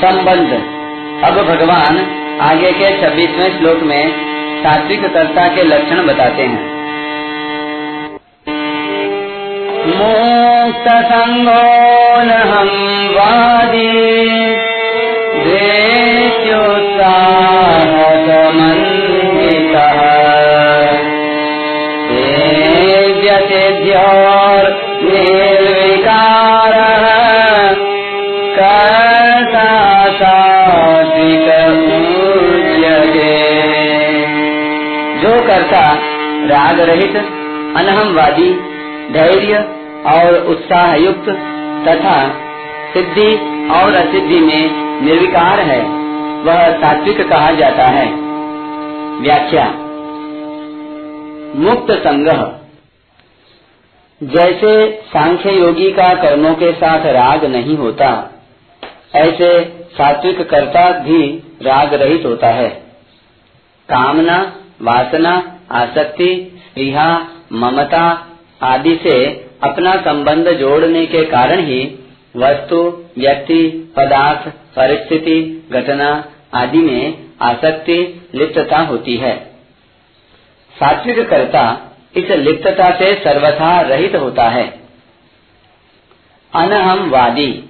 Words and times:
संबंध। 0.00 0.52
अब 1.24 1.34
भगवान 1.46 1.96
आगे 2.40 2.72
के 2.72 2.90
छब्बीसवें 3.00 3.58
श्लोक 3.58 3.78
में 3.78 4.12
सात्विक 4.62 5.00
कर्ता 5.00 5.48
के 5.48 5.62
लक्षण 5.62 6.06
बताते 6.06 6.42
हैं। 6.42 6.62
मुक्त 9.86 10.88
संगो 10.88 11.80
हम 12.52 12.68
वादी 13.10 14.10
जो 23.82 24.29
रहित, 36.80 37.16
अनहमवादी, 37.76 38.54
धैर्य 39.12 39.56
और 40.06 40.46
उत्साह 40.46 40.94
युक्त 40.94 41.28
तथा 41.88 42.28
सिद्धि 42.94 43.36
और 43.70 43.94
असिद्धि 43.94 44.40
में 44.40 44.70
निर्विकार 45.02 45.60
है, 45.60 45.82
वह 46.42 46.72
सात्विक 46.72 47.28
कहा 47.28 47.50
जाता 47.50 47.84
है। 47.84 48.12
व्याख्या। 49.20 49.66
मुक्त 51.56 51.90
संग्रह 51.90 52.56
जैसे 54.22 54.90
सांख्य 54.90 55.50
योगी 55.50 55.90
का 55.90 56.14
कर्मों 56.14 56.54
के 56.54 56.72
साथ 56.72 57.06
राग 57.06 57.44
नहीं 57.44 57.76
होता, 57.76 58.30
ऐसे 59.14 59.64
सात्विक 59.92 60.50
कर्ता 60.50 60.90
भी 60.90 61.42
राग 61.62 61.94
रहित 61.94 62.26
होता 62.26 62.46
है। 62.46 62.68
कामना, 63.88 64.52
वासना, 64.82 65.56
आसक्ति 65.72 66.59
स्त्रीहा 66.70 67.26
ममता 67.52 68.26
आदि 68.62 69.00
से 69.02 69.26
अपना 69.62 69.94
संबंध 69.96 70.48
जोड़ने 70.48 71.06
के 71.06 71.24
कारण 71.24 71.64
ही 71.64 71.98
वस्तु, 72.36 72.76
व्यक्ति, 73.18 73.92
पदार्थ, 73.96 74.48
परिस्थिति, 74.48 75.68
घटना 75.72 76.24
आदि 76.54 76.78
में 76.78 77.24
आसक्ति, 77.42 78.22
लिप्तता 78.34 78.78
होती 78.78 79.16
है। 79.16 79.50
सात्विक 80.80 81.28
कर्ता 81.28 81.94
इस 82.16 82.30
लिप्तता 82.30 82.98
से 82.98 83.14
सर्वथा 83.14 83.80
रहित 83.80 84.16
होता 84.16 84.48
है। 84.48 84.80
अनहम 86.54 87.10
वादी 87.10 87.64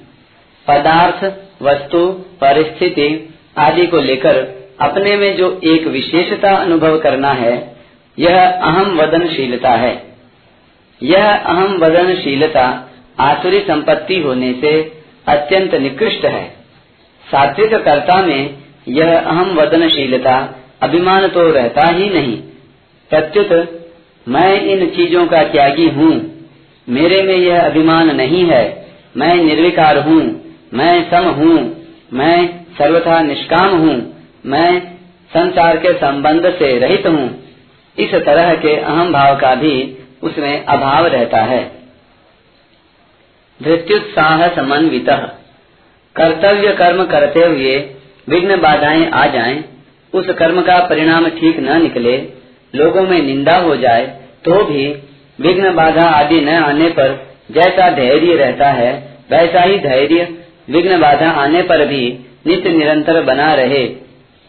पदार्थ, 0.68 1.24
वस्तु, 1.62 2.06
परिस्थिति 2.40 3.34
आदि 3.58 3.86
को 3.86 3.96
लेकर 3.96 4.36
अपने 4.80 5.16
में 5.16 5.36
जो 5.36 5.60
एक 5.64 5.86
विशेषता 5.86 6.56
अनुभव 6.56 6.98
करना 6.98 7.32
है 7.32 7.79
यह 8.20 8.50
अहम 8.50 8.96
वदनशीलता 8.96 9.70
है। 9.70 10.02
यह 11.02 11.36
अहम 11.36 11.78
वदनशीलता 11.78 12.90
आसुरी 13.20 13.60
संपत्ति 13.60 14.20
होने 14.20 14.52
से 14.52 15.02
अत्यंत 15.28 15.74
निकृष्ट 15.74 16.24
है। 16.24 16.48
सात्विक 17.30 17.74
कर्ता 17.74 18.22
में 18.22 18.54
यह 18.88 19.18
अहम 19.18 19.54
वदनशीलता 19.54 20.54
अभिमान 20.82 21.28
तो 21.28 21.50
रहता 21.50 21.84
ही 21.84 22.10
नहीं। 22.10 22.36
प्रत्युत, 23.10 23.80
मैं 24.28 24.60
इन 24.60 24.90
चीज़ों 24.90 25.26
का 25.26 25.42
त्यागी 25.42 25.88
हूँ। 25.88 26.40
मेरे 26.88 27.22
में 27.22 27.36
यह 27.36 27.62
अभिमान 27.62 28.16
नहीं 28.16 28.44
है। 28.44 28.94
मैं 29.16 29.34
निर्विकार 29.36 29.98
हूँ। 29.98 30.40
मैं 30.74 31.10
सम 31.10 31.28
हूँ। 31.28 31.86
मैं 32.12 32.64
सर्वथा 32.78 33.22
निष्काम 33.22 33.68
हूँ। 33.68 34.24
मैं 34.46 34.80
संसार 35.36 35.76
के 35.76 35.92
संबंध 35.92 36.50
से 36.50 36.78
रहित 36.78 37.06
हूँ। 37.06 37.49
इस 37.96 38.14
तरह 38.14 38.54
के 38.54 38.76
अहम 38.76 39.12
भाव 39.12 39.36
का 39.36 39.54
भी 39.54 39.98
उसमें 40.22 40.64
अभाव 40.64 41.06
रहता 41.06 41.40
है। 41.42 41.70
धृत्युत्साह 43.62 44.46
समन्वित। 44.48 45.10
कर्तव्य 46.16 46.72
कर्म 46.72 47.04
करते 47.04 47.40
हुए 47.40 47.76
विघ्न 48.28 48.60
बाधाएँ 48.60 49.10
आ 49.10 49.26
जाएँ, 49.26 49.64
उस 50.12 50.30
कर्म 50.30 50.60
का 50.62 50.78
परिणाम 50.86 51.28
ठीक 51.28 51.58
न 51.60 51.82
निकले 51.82 52.16
लोगों 52.74 53.02
में 53.02 53.22
निंदा 53.22 53.56
हो 53.56 53.76
जाए 53.76 54.06
तो 54.44 54.64
भी 54.64 54.86
विघ्न 55.40 55.74
बाधा 55.74 56.06
आदि 56.06 56.40
न 56.40 56.48
आने 56.48 56.88
पर 56.88 57.36
जैसा 57.50 57.90
धैर्य 57.90 58.34
रहता 58.34 58.70
है 58.70 58.92
वैसा 59.30 59.62
ही 59.62 59.78
धैर्य 59.78 60.28
विघ्न 60.70 61.00
बाधा 61.00 61.30
आने 61.30 61.62
पर 61.62 61.84
भी 61.86 62.02
नित्य 62.46 62.70
निरंतर 62.70 63.22
बना 63.22 63.54
रहे। 63.54 63.84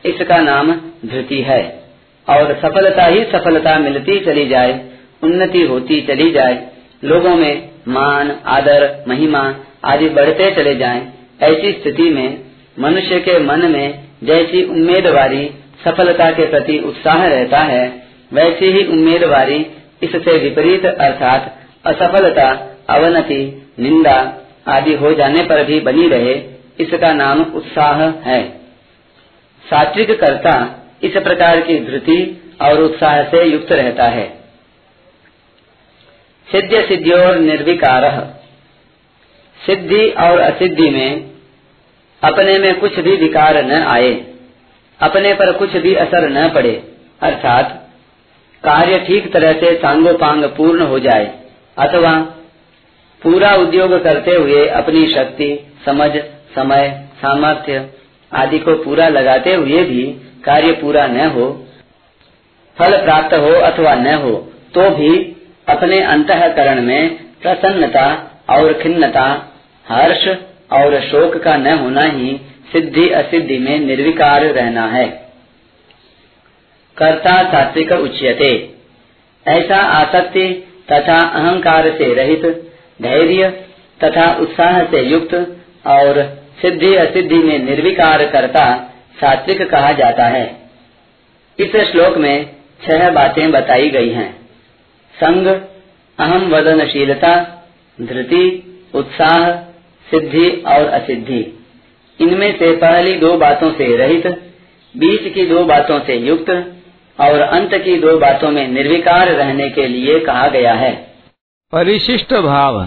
इसका 0.06 0.38
नाम 0.38 0.72
धृति 1.06 1.41
है। 1.41 1.81
और 2.28 2.54
सफलता 2.62 3.06
ही 3.06 3.24
सफलता 3.24 3.78
मिलती 3.80 4.20
चली 4.20 4.48
जाए 4.48 4.80
उन्नति 5.24 5.62
होती 5.62 6.02
चली 6.02 6.30
जाए 6.32 6.59
लोगों 7.04 7.36
में 7.36 7.70
मान 7.88 8.32
आदर 8.48 8.84
महिमा 9.08 9.42
आदि 9.86 10.09
बढ़ते 10.09 10.50
चले 10.56 10.76
जाएँ, 10.76 11.02
ऐसी 11.44 11.72
स्थिति 11.72 12.10
में 12.10 12.42
मनुष्य 12.80 13.20
के 13.20 13.38
मन 13.40 13.66
में 13.72 14.04
जैसी 14.24 14.64
उम्मीदवारी 14.64 15.50
सफलता 15.86 16.30
के 16.31 16.46
प्रति 16.46 16.78
उत्साह 16.80 17.26
रहता 17.28 17.60
है 17.64 17.86
वैसी 18.34 18.72
ही 18.72 18.84
उम्मीदवारी 18.88 19.66
इससे 20.04 20.38
विपरीत 20.38 20.86
अर्थात 20.86 21.56
असफलता 21.86 22.50
अवनति 22.90 23.42
निंदा 23.80 24.18
आदि 24.68 24.94
हो 24.94 25.14
जाने 25.14 25.44
पर 25.44 25.64
भी 25.64 25.80
बनी 25.80 26.08
रहे 26.08 26.34
इसका 26.80 27.12
नाम 27.14 27.42
उत्साह 27.56 28.02
है। 28.26 28.42
सात्विक 29.64 30.12
कर्ता 30.20 30.54
इस 31.03 31.17
प्रकार 31.17 31.62
की 31.62 31.79
धृति 31.79 32.19
और 32.62 32.81
उत्साह 32.81 33.23
से 33.23 33.44
युक्त 33.44 33.72
रहता 33.72 34.07
है। 34.09 34.28
सिद्ध 36.47 36.85
सिद्धियोर 36.88 37.35
निर्विकार। 37.38 38.06
सिद्धि 39.57 40.07
और 40.19 40.39
असिद्धि 40.39 40.89
में 40.89 41.29
अपने 42.22 42.57
में 42.59 42.79
कुछ 42.79 43.00
भी 43.00 43.16
विकार 43.16 43.63
न 43.66 43.72
आए, 43.72 44.13
अपने 45.00 45.34
पर 45.34 45.51
कुछ 45.51 45.75
भी 45.78 45.94
असर 45.95 46.29
न 46.29 46.50
पड़े, 46.50 46.73
अर्थात 47.22 47.78
कार्य 48.63 48.97
ठीक 48.97 49.31
तरह 49.33 49.53
से 49.53 49.73
सांगोपांग 49.75 50.44
पूर्ण 50.57 50.81
हो 50.81 51.00
जाए, 51.00 51.25
अथवा 51.78 52.13
पूरा 53.22 53.53
उद्योग 53.56 53.94
करते 54.03 54.31
हुए 54.31 54.68
अपनी 54.68 55.06
शक्ति, 55.07 55.50
समझ, 55.85 56.12
समय, 56.56 56.89
सामर्थ्य 57.22 57.89
आदि 58.31 58.59
को 58.59 58.75
पूरा 58.83 59.07
लगाते 59.09 59.53
हुए 59.53 59.83
भी 59.83 60.03
कार्य 60.44 60.72
पूरा 60.72 61.07
न 61.07 61.25
हो, 61.29 61.47
फल 62.78 62.97
प्राप्त 62.97 63.34
हो 63.34 63.52
अथवा 63.62 63.96
न 63.96 64.13
हो 64.13 64.31
तो 64.74 64.90
भी 64.90 65.16
अपने 65.69 66.02
अंतकरण 66.03 66.81
में 66.81 67.09
प्रसन्नता 67.41 68.06
और 68.50 68.74
खिन्नता, 68.74 69.25
हर्ष 69.85 70.28
और 70.72 71.00
शोक 71.01 71.38
का 71.38 71.56
न 71.57 71.78
होना 71.80 72.01
ही 72.01 72.40
सिद्धि 72.72 73.09
असिद्धि 73.09 73.57
में 73.57 73.80
निर्विकार 73.80 74.46
रहना 74.46 74.85
है। 74.88 75.06
कर्ता 76.97 77.35
सात्विक 77.44 77.91
उच्यते। 77.91 78.51
ऐसा 79.46 79.75
आसक्ति 79.75 80.47
तथा 80.91 81.22
अहंकार 81.22 81.90
से 81.91 82.13
रहित, 82.13 82.46
धैर्य 83.01 83.50
तथा 84.03 84.31
उत्साह 84.34 84.84
से 84.84 85.01
युक्त 85.01 85.34
और 85.88 86.22
सिद्धि 86.62 86.96
असिद्धि 86.96 87.35
में 87.35 87.57
निर्विकार 87.59 88.25
करता 88.25 88.91
सात्विक 89.20 89.62
कहा 89.62 89.92
जाता 89.92 90.26
है। 90.26 90.70
इस 91.60 91.76
श्लोक 91.76 92.18
में 92.18 92.56
छह 92.84 93.10
बातें 93.10 93.52
बताई 93.52 93.90
गई 93.90 94.10
हैं। 94.10 94.42
संग, 95.16 95.48
अहम 96.20 96.50
वदनशीलता, 96.50 97.36
धृति, 98.02 98.68
उत्साह, 98.96 99.52
सिद्धि 100.12 100.50
और 100.50 100.86
असिद्धि। 100.86 101.68
इनमें 102.22 102.60
से 102.60 102.76
पहली 102.76 103.16
दो 103.16 103.38
बातों 103.38 103.72
से 103.72 103.96
रहित, 103.96 104.28
बीच 104.98 105.34
की 105.34 105.46
दो 105.46 105.64
बातों 105.64 106.00
से 106.00 106.16
युक्त 106.16 106.75
और 107.19 107.40
अंत 107.40 107.74
की 107.74 107.98
दो 107.98 108.18
बातों 108.18 108.52
में 108.52 108.68
निर्विकार 108.68 109.28
रहने 109.28 109.69
के 109.69 109.88
लिए 109.88 110.19
कहा 110.19 110.48
गया 110.48 110.74
है। 110.74 111.16
परिशिष्ट 111.72 112.34
भाव। 112.34 112.86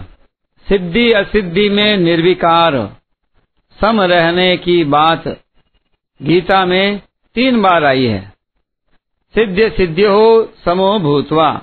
सिद्धि 0.69 1.13
असिद्धि 1.13 1.69
में 1.69 1.97
निर्विकार। 1.97 2.97
सम 3.81 4.01
रहने 4.01 4.57
की 4.57 4.85
बात 4.85 5.44
गीता 6.21 6.65
में 6.67 7.01
तीन 7.35 7.63
बार 7.63 7.85
आई 7.85 8.05
है। 8.05 8.33
सिद्ध 9.35 9.73
सिद्ध 9.73 10.01
हो 10.01 10.53
समो 10.65 10.99
भूतवा। 10.99 11.63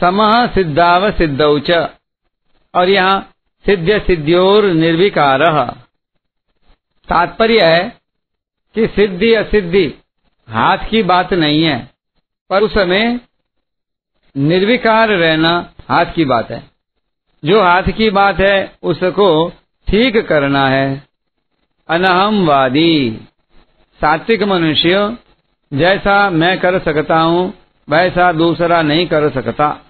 समह 0.00 0.46
सिद्धाव 0.46 1.10
सिद्धौच 1.12 1.70
और 2.74 2.88
यहाँ 2.88 3.30
सिद्ध 3.64 4.02
सिद्ध्योर 4.02 4.64
निर्विकार। 4.64 5.40
तात्पर्य 7.08 7.64
है 7.64 8.00
कि 8.74 8.86
सिद्धि 8.86 9.34
असिद्धि, 9.34 9.94
हाथ 10.48 10.78
की 10.90 11.02
बात 11.02 11.32
नहीं 11.32 11.62
है, 11.64 11.90
पर 12.50 12.62
उस 12.62 12.74
समय 12.74 13.20
निर्विकार 14.36 15.08
रहना 15.08 15.70
हाथ 15.88 16.06
की 16.06 16.24
बात 16.24 16.50
है। 16.50 16.62
जो 17.44 17.62
हाथ 17.62 17.82
की 17.82 18.10
बात 18.10 18.40
है, 18.40 18.78
उसको 18.82 19.52
ठीक 19.88 20.16
करना 20.16 20.68
है। 20.68 21.02
अनहमवादी 21.88 23.20
सात्विक 24.00 24.42
मनुष्य, 24.42 25.16
जैसा 25.72 26.30
मैं 26.30 26.60
कर 26.60 26.78
सकता 26.78 27.18
हूँ, 27.18 27.54
वैसा 27.88 28.32
दूसरा 28.32 28.82
नहीं 28.82 29.06
कर 29.06 29.30
सकता। 29.30 29.80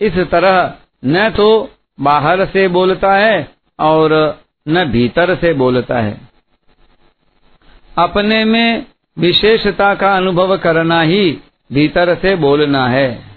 इस 0.00 0.18
तरह 0.18 0.74
न 1.04 1.30
तो 1.30 1.70
बाहर 2.00 2.44
से 2.46 2.68
बोलता 2.68 3.14
है 3.14 3.48
और 3.80 4.12
न 4.68 4.84
भीतर 4.84 5.34
से 5.34 5.52
बोलता 5.52 5.98
है। 5.98 6.20
अपने 7.98 8.44
में 8.44 8.86
विशेषता 9.18 9.94
का 9.94 10.16
अनुभव 10.16 10.56
करना 10.58 11.00
ही 11.00 11.38
भीतर 11.72 12.14
से 12.14 12.36
बोलना 12.36 12.86
है। 12.88 13.33